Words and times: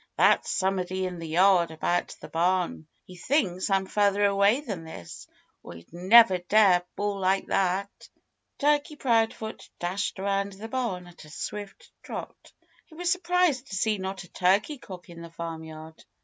"That's 0.17 0.49
somebody 0.49 1.05
in 1.05 1.19
the 1.19 1.27
yard, 1.27 1.69
around 1.79 2.15
the 2.19 2.27
barn. 2.27 2.87
He 3.05 3.15
thinks 3.17 3.69
I'm 3.69 3.85
further 3.85 4.25
away 4.25 4.61
than 4.61 4.83
this, 4.83 5.27
or 5.61 5.75
he'd 5.75 5.93
never 5.93 6.39
dare 6.39 6.81
bawl 6.95 7.19
like 7.19 7.45
that." 7.49 8.09
Turkey 8.57 8.95
Proudfoot 8.95 9.69
dashed 9.77 10.17
around 10.17 10.53
the 10.53 10.69
barn 10.69 11.05
at 11.05 11.25
a 11.25 11.29
swift 11.29 11.91
trot. 12.01 12.51
He 12.87 12.95
was 12.95 13.11
surprised 13.11 13.67
to 13.67 13.75
see 13.75 13.99
not 13.99 14.23
a 14.23 14.29
turkey 14.33 14.79
cock 14.79 15.07
in 15.07 15.21
the 15.21 15.29
farmyard. 15.29 16.03